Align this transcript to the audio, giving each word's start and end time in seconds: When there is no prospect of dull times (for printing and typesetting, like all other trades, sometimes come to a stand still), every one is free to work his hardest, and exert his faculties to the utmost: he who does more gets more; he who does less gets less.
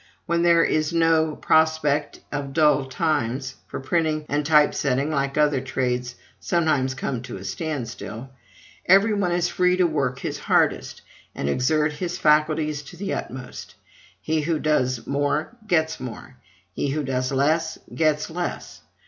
When 0.25 0.41
there 0.41 0.63
is 0.63 0.91
no 0.91 1.35
prospect 1.35 2.21
of 2.31 2.53
dull 2.53 2.85
times 2.85 3.53
(for 3.67 3.79
printing 3.79 4.25
and 4.27 4.43
typesetting, 4.43 5.11
like 5.11 5.37
all 5.37 5.43
other 5.43 5.61
trades, 5.61 6.15
sometimes 6.39 6.95
come 6.95 7.21
to 7.21 7.37
a 7.37 7.43
stand 7.43 7.87
still), 7.87 8.31
every 8.87 9.13
one 9.13 9.31
is 9.31 9.47
free 9.47 9.77
to 9.77 9.83
work 9.83 10.17
his 10.17 10.39
hardest, 10.39 11.03
and 11.35 11.47
exert 11.47 11.91
his 11.91 12.17
faculties 12.17 12.81
to 12.81 12.97
the 12.97 13.13
utmost: 13.13 13.75
he 14.19 14.41
who 14.41 14.57
does 14.57 15.05
more 15.05 15.55
gets 15.67 15.99
more; 15.99 16.37
he 16.73 16.87
who 16.89 17.03
does 17.03 17.31
less 17.31 17.77
gets 17.93 18.31
less. 18.31 18.81